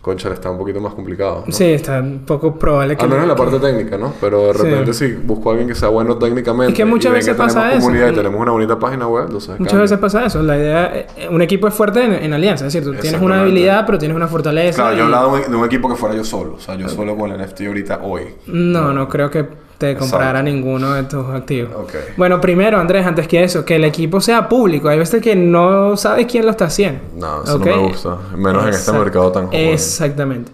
[0.00, 1.44] concha, está un poquito más complicado.
[1.46, 1.52] ¿no?
[1.52, 3.02] Sí, está un poco probable que...
[3.02, 4.14] Al menos en la parte técnica, ¿no?
[4.20, 4.62] Pero de Sí.
[4.62, 6.72] repente si busco a alguien que sea bueno técnicamente.
[6.72, 7.80] Es que muchas y veces pasa eso.
[7.82, 9.50] comunidad y tenemos una bonita página web, entonces.
[9.58, 9.82] Muchas cambia.
[9.82, 10.42] veces pasa eso.
[10.42, 10.92] La idea...
[11.16, 12.66] eh, Un equipo es fuerte en, en alianza.
[12.66, 14.82] Es decir, tú tienes una habilidad, pero tienes una fortaleza.
[14.82, 16.54] Claro, yo y- hablaba de un, de un equipo que fuera yo solo.
[16.54, 18.22] O sea, yo solo con el NFT ahorita hoy.
[18.46, 19.44] No, no creo que
[19.80, 20.50] te comprara Exacto.
[20.50, 21.70] ninguno de tus activos.
[22.18, 24.90] Bueno, primero, Andrés, antes que eso, que el equipo sea público.
[24.90, 27.00] Hay veces que no sabes quién lo está haciendo.
[27.16, 28.18] No, eso no me gusta.
[28.36, 29.68] Menos en este mercado tan joven.
[29.70, 30.52] Exactamente.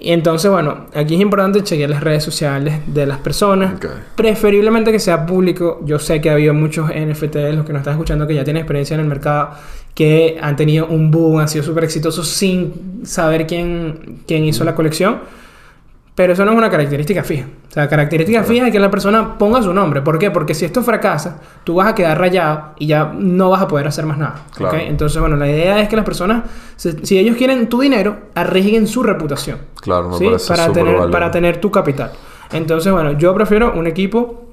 [0.00, 3.74] Y entonces, bueno, aquí es importante chequear las redes sociales de las personas.
[4.16, 5.80] Preferiblemente que sea público.
[5.84, 8.62] Yo sé que ha habido muchos NFTs, los que nos están escuchando, que ya tienen
[8.62, 9.50] experiencia en el mercado,
[9.94, 14.74] que han tenido un boom, han sido súper exitosos sin saber quién, quién hizo la
[14.74, 15.20] colección.
[16.16, 17.46] Pero eso no es una característica fija.
[17.68, 18.52] O sea, característica Claro.
[18.54, 20.00] fija es que la persona ponga su nombre.
[20.00, 20.30] ¿Por qué?
[20.30, 23.88] Porque si esto fracasa, tú vas a quedar rayado y ya no vas a poder
[23.88, 24.44] hacer más nada.
[24.54, 24.78] Claro.
[24.78, 26.44] Entonces, bueno, la idea es que las personas,
[26.76, 29.58] si ellos quieren tu dinero, arriesguen su reputación.
[29.80, 30.24] Claro, me ¿sí?
[30.26, 32.12] parece para, tener, para tener tu capital.
[32.52, 34.44] Entonces, bueno, yo prefiero un equipo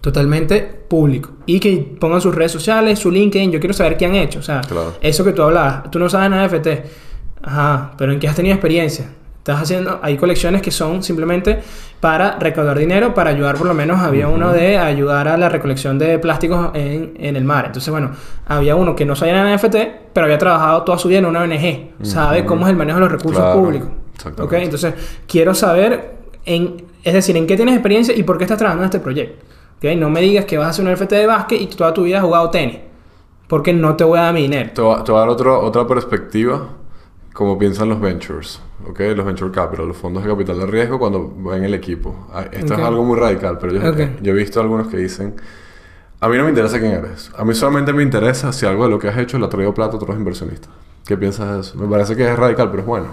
[0.00, 3.52] totalmente público y que pongan sus redes sociales, su LinkedIn.
[3.52, 4.40] Yo quiero saber qué han hecho.
[4.40, 4.94] O sea, Claro.
[5.00, 6.82] eso que tú hablabas, tú no sabes nada de FT.
[7.42, 9.06] Ajá, pero ¿en qué has tenido experiencia?
[9.46, 11.60] Estás haciendo, hay colecciones que son simplemente
[12.00, 16.00] para recaudar dinero, para ayudar por lo menos, había uno de ayudar a la recolección
[16.00, 17.66] de plásticos en, en el mar.
[17.66, 18.10] Entonces, bueno,
[18.48, 19.76] había uno que no sabía nada de NFT,
[20.12, 23.04] pero había trabajado toda su vida en una ONG, sabe cómo es el manejo de
[23.04, 23.88] los recursos Claro, públicos.
[24.16, 24.56] exactamente.
[24.56, 24.62] ¿Ok?
[24.64, 24.94] Entonces,
[25.28, 28.86] quiero saber, en, es decir, en qué tienes experiencia y por qué estás trabajando en
[28.86, 29.44] este proyecto.
[29.76, 29.96] ¿Ok?
[29.96, 32.16] No me digas que vas a hacer un NFT de básquet y toda tu vida
[32.18, 32.78] has jugado tenis,
[33.46, 34.70] porque no te voy a dar mi dinero.
[34.74, 36.66] Te voy a, dar otra perspectiva,
[37.36, 38.98] como piensan los ventures, ¿ok?
[39.14, 42.26] Los venture capital, los fondos de capital de riesgo cuando ven el equipo.
[42.32, 42.80] Ah, Esto Ok.
[42.80, 44.22] es algo muy radical, pero yo, Ok.
[44.22, 45.36] yo he visto algunos que dicen,
[46.18, 48.90] a mí no me interesa quién eres, a mí solamente me interesa si algo de
[48.90, 50.70] lo que has hecho le ha traído plata a otros inversionistas.
[51.06, 51.78] ¿Qué piensas de eso?
[51.78, 53.06] Me parece que es radical, pero es bueno.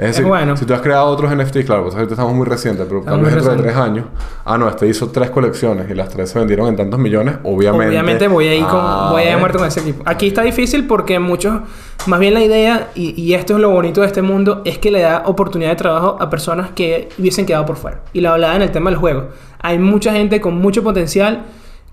[0.00, 0.56] Es decir, bueno.
[0.56, 3.22] si tú has creado otros NFTs, claro, pues ahorita estamos muy recientes, pero tal Estamos
[3.22, 4.02] vez muy dentro de tres recientes.
[4.04, 7.36] años, ah, no, este hizo tres colecciones y las tres se vendieron en tantos millones,
[7.44, 7.86] obviamente.
[7.86, 10.02] Obviamente voy a ir con, Ah, voy a ir muerto con ese equipo.
[10.06, 11.60] Aquí está difícil porque muchos,
[12.06, 14.90] más bien la idea, y, y esto es lo bonito de este mundo, es que
[14.90, 18.00] le da oportunidad de trabajo a personas que hubiesen quedado por fuera.
[18.12, 19.28] Y lo hablaba en el tema del juego.
[19.60, 21.44] Hay mucha gente con mucho potencial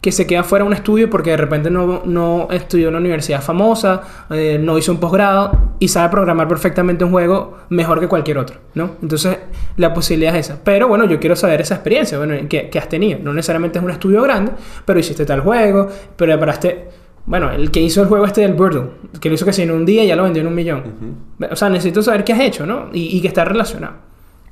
[0.03, 2.99] que se queda fuera de un estudio porque de repente no, no estudió en una
[2.99, 8.09] universidad famosa, eh, no hizo un posgrado y sabe programar perfectamente un juego mejor que
[8.09, 8.97] cualquier otro, ¿no?
[9.01, 9.37] Entonces,
[9.77, 10.59] la posibilidad es esa.
[10.61, 13.19] Pero bueno, yo quiero saber esa experiencia bueno, que, que has tenido.
[13.23, 14.51] No necesariamente es un estudio grande,
[14.83, 15.87] pero hiciste tal juego,
[16.17, 16.89] preparaste...
[17.25, 18.89] Bueno, el que hizo el juego este del Birdle,
[19.21, 20.83] que lo hizo que si en un día ya lo vendió en un millón.
[21.49, 22.89] O sea, necesito saber qué has hecho, ¿no?
[22.91, 23.93] Y, y que está relacionado.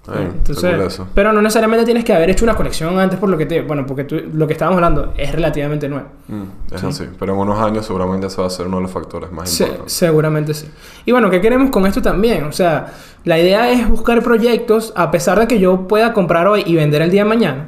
[0.08, 3.62] Entonces, pero no necesariamente tienes que haber hecho una colección antes por lo que te...
[3.62, 6.08] Bueno, porque tú- lo que estábamos hablando es relativamente nuevo.
[6.28, 6.88] Mm, es Sí.
[6.88, 7.04] así.
[7.20, 9.64] Pero en unos años seguramente ese va a ser uno de los factores más Se-
[9.64, 9.94] importantes.
[9.94, 10.68] seguramente sí.
[11.06, 12.46] Y bueno, ¿qué queremos con esto también?
[12.46, 12.88] O sea,
[13.26, 17.04] la idea es buscar proyectos, a pesar de que yo pueda comprar hoy y vender
[17.04, 17.68] el día de mañana,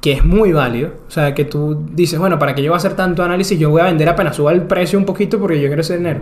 [0.00, 0.90] que es muy válido.
[1.06, 3.58] O sea, que tú dices, bueno, ¿para qué yo voy a hacer tanto análisis?
[3.58, 6.20] Yo voy a vender apenas suba el precio un poquito porque yo quiero ese dinero.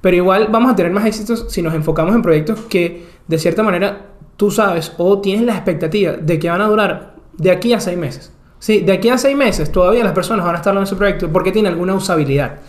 [0.00, 3.62] Pero igual vamos a tener más éxitos si nos enfocamos en proyectos que, de cierta
[3.62, 7.80] manera, tú sabes o tienes la expectativa de que van a durar de aquí a
[7.80, 8.32] seis meses.
[8.58, 11.28] Sí, de aquí a seis meses todavía las personas van a estar en ese proyecto
[11.32, 12.60] porque tiene alguna usabilidad.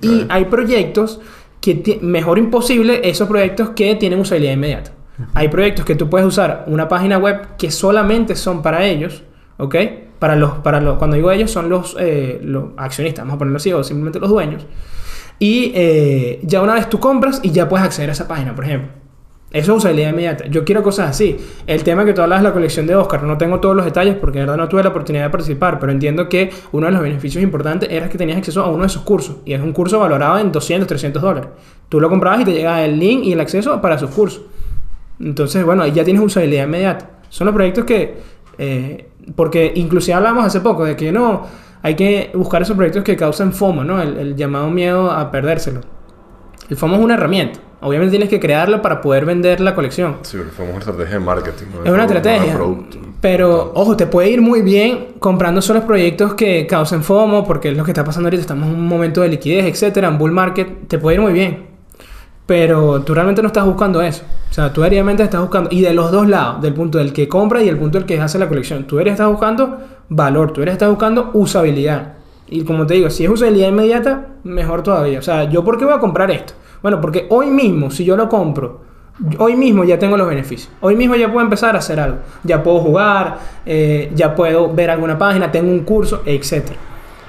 [0.00, 1.20] Y hay proyectos
[1.60, 4.92] que mejor imposible esos proyectos que tienen usabilidad inmediata.
[5.34, 9.22] Hay proyectos que tú puedes usar una página web que solamente son para ellos,
[9.58, 9.76] ¿ok?
[10.18, 13.56] Para los, para los, cuando digo ellos son los, eh, los accionistas, vamos a ponerlo
[13.58, 14.66] así, o simplemente los dueños.
[15.38, 18.64] Y eh, ya una vez tú compras y ya puedes acceder a esa página, por
[18.64, 19.01] ejemplo.
[19.52, 20.46] Eso es usabilidad inmediata.
[20.46, 21.36] Yo quiero cosas así.
[21.66, 24.16] El tema que tú hablas de la colección de Oscar, no tengo todos los detalles
[24.16, 27.02] porque de verdad no tuve la oportunidad de participar, pero entiendo que uno de los
[27.02, 29.36] beneficios importantes era que tenías acceso a uno de esos cursos.
[29.44, 31.50] Y es un curso valorado en 200, 300 dólares.
[31.88, 34.42] Tú lo comprabas y te llega el link y el acceso para sus cursos.
[35.20, 37.10] Entonces, bueno, ahí ya tienes usabilidad inmediata.
[37.28, 38.16] Son los proyectos que...
[38.58, 41.46] eh, porque inclusive hablamos hace poco de que no,
[41.82, 44.00] hay que buscar esos proyectos que causan FOMO, ¿no?
[44.00, 45.80] El llamado miedo a perdérselo.
[46.68, 47.60] El FOMO es una herramienta.
[47.80, 50.18] Obviamente tienes que crearla para poder vender la colección.
[50.22, 51.66] Sí, pero fue una estrategia de marketing.
[51.74, 51.84] ¿no?
[51.84, 52.58] Es una estrategia.
[53.20, 57.76] Pero, ojo, te puede ir muy bien comprando solo proyectos que causen FOMO, porque es
[57.76, 58.40] lo que está pasando ahorita.
[58.40, 60.86] Estamos en un momento de liquidez, etcétera, en bull market.
[60.86, 61.66] Te puede ir muy bien.
[62.46, 64.22] Pero tú realmente no estás buscando eso.
[64.50, 65.68] O sea, tú realmente estás buscando.
[65.72, 68.20] Y de los dos lados, del punto del que compra y del punto del que
[68.20, 68.86] hace la colección.
[68.86, 72.14] Tú eres estás buscando valor, tú eres estás buscando usabilidad.
[72.52, 75.18] Y como te digo, si es usabilidad inmediata, mejor todavía.
[75.18, 76.52] O sea, ¿yo por qué voy a comprar esto?
[76.82, 78.82] Bueno, porque hoy mismo, si yo lo compro,
[79.38, 80.70] hoy mismo ya tengo los beneficios.
[80.82, 82.18] Hoy mismo ya puedo empezar a hacer algo.
[82.44, 86.72] Ya puedo jugar, eh, ya puedo ver alguna página, tengo un curso, etc.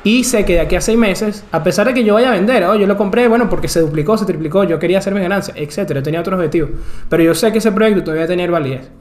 [0.03, 2.33] Y sé que de aquí a seis meses, a pesar de que yo vaya a
[2.33, 5.53] vender, oh, yo lo compré, bueno, porque se duplicó, se triplicó, yo quería hacerme ganancia,
[5.55, 6.71] etcétera, tenía otros objetivos.
[7.07, 8.91] Pero yo sé que ese proyecto todavía va a tener validez.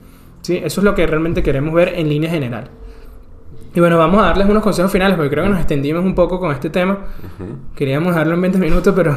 [0.43, 0.61] ¿sí?
[0.63, 2.71] Eso es lo que realmente queremos ver en línea general.
[3.75, 6.39] Y bueno, vamos a darles unos consejos finales porque creo que nos extendimos un poco
[6.39, 6.99] con este tema.
[7.75, 9.17] Queríamos darlo en 20 minutos, pero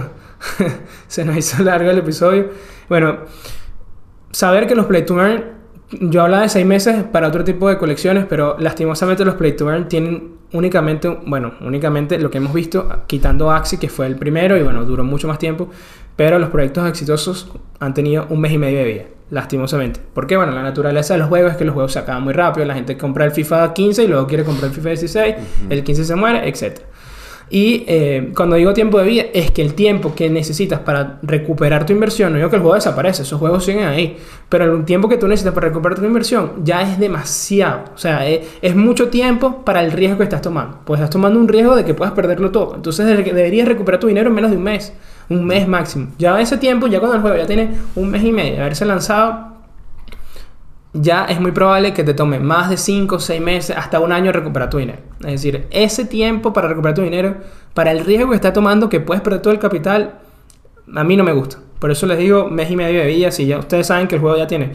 [1.08, 2.50] se nos hizo largo el episodio.
[2.88, 3.18] Bueno,
[4.32, 5.44] saber que los Play to Earn,
[5.92, 9.70] yo hablaba de 6 meses para otro tipo de colecciones, pero lastimosamente los Play to
[9.70, 14.56] Earn tienen únicamente, bueno, únicamente lo que hemos visto, quitando Axi, que fue el primero
[14.56, 15.70] y bueno, duró mucho más tiempo,
[16.16, 20.00] pero los proyectos exitosos han tenido un mes y medio de vida lastimosamente.
[20.14, 22.66] Porque, bueno, la naturaleza de los juegos es que los juegos se acaban muy rápido,
[22.66, 25.36] la gente compra el FIFA 15 y luego quiere comprar el FIFA 16,
[25.70, 26.80] el 15 se muere, etc.
[27.48, 31.86] Y eh, cuando digo tiempo de vida, es que el tiempo que necesitas para recuperar
[31.86, 34.18] tu inversión, no digo que el juego desaparece, esos juegos siguen ahí,
[34.50, 37.84] pero el tiempo que tú necesitas para recuperar tu inversión ya es demasiado.
[37.94, 40.80] O sea, es, es mucho tiempo para el riesgo que estás tomando.
[40.86, 42.74] Pues estás tomando un riesgo de que puedas perderlo todo.
[42.76, 44.94] Entonces deberías recuperar tu dinero en menos de un mes
[45.30, 46.08] un mes máximo.
[46.18, 48.86] Ya ese tiempo, ya cuando el juego ya tiene un mes y medio de haberse
[48.86, 49.56] lanzado,
[50.94, 54.32] ya es muy probable que te tome más de 5, 6 meses, hasta un año
[54.32, 55.00] recuperar tu dinero.
[55.20, 57.36] Es decir, ese tiempo para recuperar tu dinero,
[57.74, 60.20] para el riesgo que está tomando, que puedes perder todo el capital,
[60.94, 61.58] a mí no me gusta.
[61.80, 63.32] Por eso les digo mes y medio de vida.
[63.32, 64.74] Si ya ustedes saben que el juego ya tiene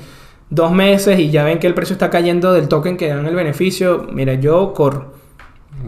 [0.51, 3.35] dos meses y ya ven que el precio está cayendo del token que dan el
[3.35, 5.15] beneficio, mira, yo corro.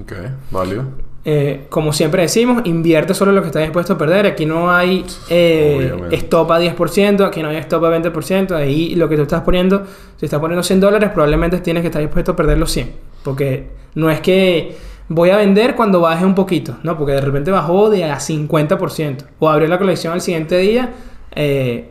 [0.00, 0.12] Ok,
[0.50, 0.86] válido.
[1.24, 4.26] Eh, como siempre decimos, invierte solo lo que estás dispuesto a perder.
[4.26, 8.52] Aquí no hay eh, stop a 10%, aquí no hay stop a 20%.
[8.52, 9.84] Ahí lo que tú estás poniendo,
[10.16, 12.92] si estás poniendo 100 dólares, probablemente tienes que estar dispuesto a perder los 100.
[13.22, 14.76] Porque no es que
[15.08, 16.98] voy a vender cuando baje un poquito, ¿no?
[16.98, 19.24] Porque de repente bajó de a 50%.
[19.38, 20.92] O abrió la colección al siguiente día
[21.34, 21.88] eh,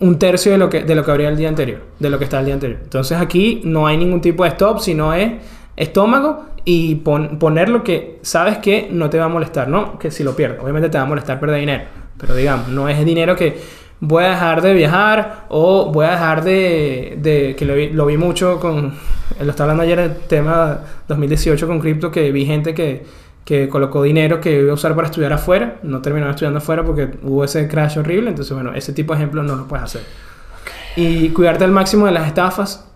[0.00, 2.24] un tercio de lo, que, de lo que abría el día anterior, de lo que
[2.24, 2.78] está el día anterior.
[2.82, 5.32] Entonces aquí no hay ningún tipo de stop, sino es
[5.76, 9.98] estómago y poner lo que sabes que no te va a molestar, ¿no?
[9.98, 11.84] Que si lo pierdes, obviamente te va a molestar perder dinero,
[12.20, 13.58] pero digamos, no es dinero que
[14.00, 18.92] voy a dejar de viajar o voy a dejar de, que lo vi, mucho con,
[19.40, 23.02] lo estaba hablando ayer el tema 2018 con cripto, que vi gente que,
[23.46, 27.08] que colocó dinero que iba a usar para estudiar afuera, no terminó estudiando afuera porque
[27.22, 30.02] hubo ese crash horrible, entonces bueno, ese tipo de ejemplos no lo puedes hacer.
[30.96, 32.87] Y cuidarte al máximo de las estafas,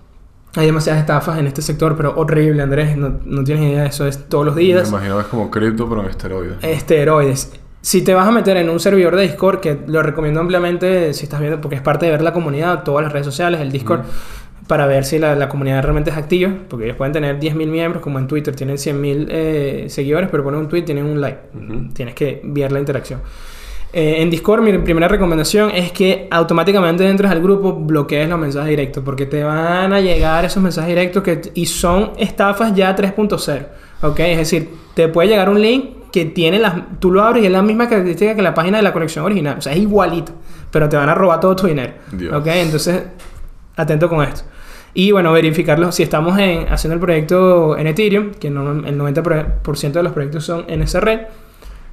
[0.55, 2.97] hay demasiadas estafas en este sector, pero horrible, Andrés.
[2.97, 4.83] No, no tienes idea, eso es todos los días.
[4.91, 6.57] Me imagino es como cripto, pero en esteroides.
[6.62, 7.53] Esteroides.
[7.81, 11.25] Si te vas a meter en un servidor de Discord, que lo recomiendo ampliamente si
[11.25, 14.03] estás viendo, porque es parte de ver la comunidad, todas las redes sociales, el Discord,
[14.69, 18.03] para ver si la, la, comunidad realmente es activa, porque ellos pueden tener 10.000 miembros,
[18.03, 21.41] como en Twitter tienen 100.000 eh, seguidores, pero ponen un tweet, tienen un like.
[21.95, 23.21] Tienes que ver la interacción.
[23.93, 28.71] Eh, en Discord mi primera recomendación es que automáticamente entres al grupo bloquees los mensajes
[28.71, 33.67] directos porque te van a llegar esos mensajes directos que, y son estafas ya 3.0.
[34.03, 34.19] ¿Ok?
[34.21, 36.75] Es decir, te puede llegar un link que tiene las...
[37.01, 39.59] Tú lo abres y es la misma característica que la página de la colección original.
[39.59, 40.33] O sea, es igualito.
[40.71, 41.93] Pero te van a robar todo tu dinero.
[42.35, 42.47] ¿Ok?
[42.47, 43.03] Entonces,
[43.77, 44.43] atento con esto.
[44.95, 45.93] Y bueno, verificarlo.
[45.93, 50.65] Si estamos en, haciendo el proyecto en Ethereum, que el 90% de los proyectos son
[50.69, 51.21] en esa red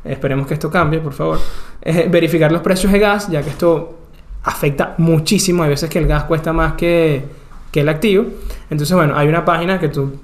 [0.04, 1.40] esperemos que esto cambie, por favor,
[1.82, 3.98] es verificar los precios de gas, ya que esto
[4.44, 5.64] afecta muchísimo.
[5.64, 7.24] Hay veces que el gas cuesta más que,
[7.72, 8.26] que el activo.
[8.70, 10.20] Entonces, bueno, hay una página que tú,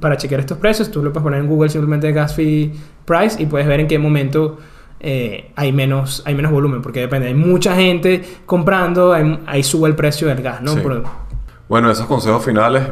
[0.00, 2.72] para chequear estos precios, tú lo puedes poner en Google simplemente gas fee
[3.04, 4.58] price y puedes ver en qué momento
[5.00, 9.14] eh, hay, menos, hay menos volumen, porque depende, hay mucha gente comprando,
[9.46, 10.76] ahí sube el precio del gas, ¿no?
[11.68, 12.82] Bueno, esos consejos finales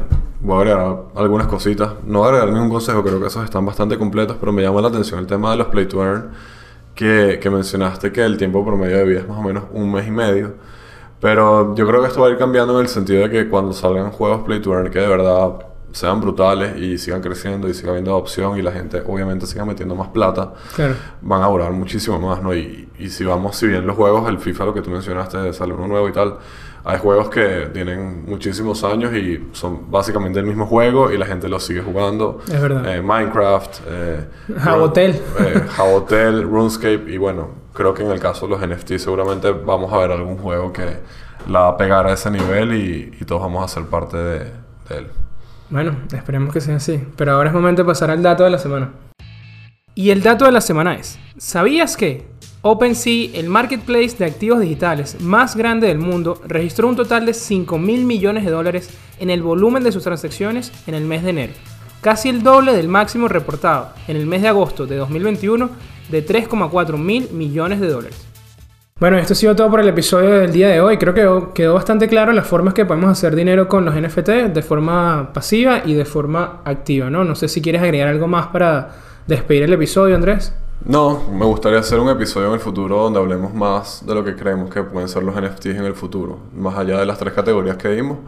[0.40, 1.94] voy a agregar algunas cositas.
[2.04, 4.82] No voy a agregar ningún consejo, creo que esos están bastante completos, pero me llama
[4.82, 6.32] la atención el tema de los play to earn,
[6.94, 10.06] que, que mencionaste que el tiempo promedio de vida es más o menos un mes
[10.06, 10.56] y medio.
[11.20, 13.72] Pero yo creo que esto va a ir cambiando en el sentido de que cuando
[13.72, 15.52] salgan juegos play to earn que de verdad
[15.92, 19.94] sean brutales y sigan creciendo y siga habiendo adopción y la gente obviamente siga metiendo
[19.94, 20.52] más plata,
[21.22, 22.54] van a durar muchísimo más, ¿no?
[22.54, 25.72] Y, y si vamos, si bien los juegos, el FIFA, lo que tú mencionaste, sale
[25.72, 26.36] uno nuevo y tal,
[26.88, 31.48] hay juegos que tienen muchísimos años y son básicamente el mismo juego y la gente
[31.48, 32.40] lo sigue jugando.
[32.46, 32.94] Es verdad.
[32.94, 34.24] Eh, Minecraft, eh,
[34.56, 35.20] Jabotel.
[35.40, 39.98] Eh, RuneScape y bueno, creo que en el caso de los NFT seguramente vamos a
[39.98, 40.98] ver algún juego que
[41.48, 44.38] la va a pegar a ese nivel y, todos vamos a ser parte de,
[44.88, 45.06] de él.
[45.70, 47.04] Bueno, esperemos que sea así.
[47.16, 48.92] Pero ahora es momento de pasar al dato de la semana.
[49.96, 52.28] Y el dato de la semana es, ¿sabías que
[52.66, 57.78] OpenSea, el marketplace de activos digitales más grande del mundo, registró un total de 5
[57.78, 61.52] mil millones de dólares en el volumen de sus transacciones en el mes de enero,
[62.00, 65.70] casi el doble del máximo reportado en el mes de agosto de 2021
[66.10, 68.26] de 3,4 mil millones de dólares.
[68.98, 70.96] Bueno, esto ha sido todo por el episodio del día de hoy.
[70.96, 74.62] Creo que quedó bastante claro las formas que podemos hacer dinero con los NFT de
[74.62, 77.22] forma pasiva y de forma activa, ¿no?
[77.22, 78.88] No sé si quieres agregar algo más para
[79.26, 80.52] despedir el episodio, Andrés.
[80.84, 84.36] No, me gustaría hacer un episodio en el futuro donde hablemos más de lo que
[84.36, 87.76] creemos que pueden ser los NFTs en el futuro, más allá de las tres categorías
[87.76, 88.18] que dimos,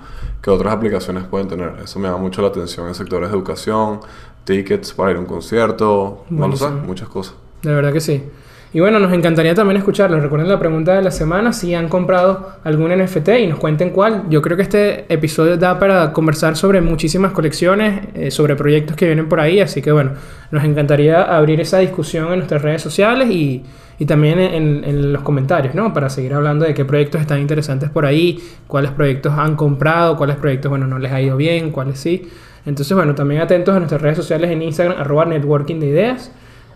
[0.42, 1.74] que otras aplicaciones pueden tener.
[1.84, 4.00] Eso me da mucho la atención en sectores de educación,
[4.44, 7.34] tickets para ir a un concierto, no lo sé, muchas cosas.
[7.62, 8.24] De verdad que sí.
[8.72, 10.22] Y bueno, nos encantaría también escucharlos.
[10.22, 14.24] Recuerden la pregunta de la semana, si han comprado algún NFT y nos cuenten cuál.
[14.28, 19.06] Yo creo que este episodio da para conversar sobre muchísimas colecciones, eh, sobre proyectos que
[19.06, 19.60] vienen por ahí.
[19.60, 20.12] Así que bueno,
[20.50, 23.64] nos encantaría abrir esa discusión en nuestras redes sociales y,
[23.98, 25.94] y también en, en los comentarios, ¿no?
[25.94, 30.36] Para seguir hablando de qué proyectos están interesantes por ahí, cuáles proyectos han comprado, cuáles
[30.36, 32.28] proyectos, bueno, no les ha ido bien, cuáles sí.
[32.66, 36.30] Entonces, bueno, también atentos a nuestras redes sociales en Instagram, arroba networking de ideas.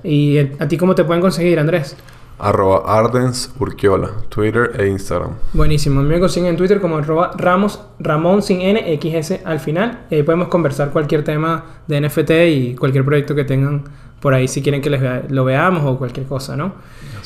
[0.05, 1.97] ¿Y a ti cómo te pueden conseguir, Andrés?
[2.39, 5.33] Arroba Ardens Urquiola, Twitter e Instagram.
[5.53, 6.01] Buenísimo.
[6.01, 10.07] A mí me consiguen en Twitter como arroba Ramos, Ramón sin N, XS al final.
[10.11, 13.85] Y ahí podemos conversar cualquier tema de NFT y cualquier proyecto que tengan
[14.19, 16.73] por ahí si quieren que les vea- lo veamos o cualquier cosa, ¿no?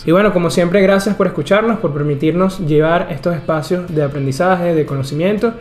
[0.04, 4.84] Y bueno, como siempre, gracias por escucharnos, por permitirnos llevar estos espacios de aprendizaje, de
[4.86, 5.54] conocimiento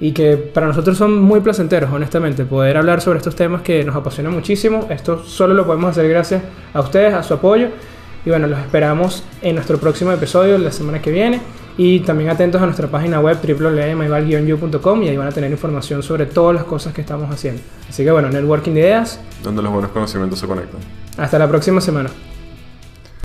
[0.00, 3.94] y que para nosotros son muy placenteros, honestamente, poder hablar sobre estos temas que nos
[3.94, 4.86] apasionan muchísimo.
[4.88, 7.68] Esto solo lo podemos hacer gracias a ustedes, a su apoyo.
[8.24, 11.40] Y bueno, los esperamos en nuestro próximo episodio la semana que viene.
[11.76, 16.26] Y también atentos a nuestra página web www.myval-you.com y ahí van a tener información sobre
[16.26, 17.62] todas las cosas que estamos haciendo.
[17.88, 19.20] Así que bueno, networking de ideas.
[19.42, 20.80] Donde los buenos conocimientos se conectan.
[21.16, 22.10] Hasta la próxima semana.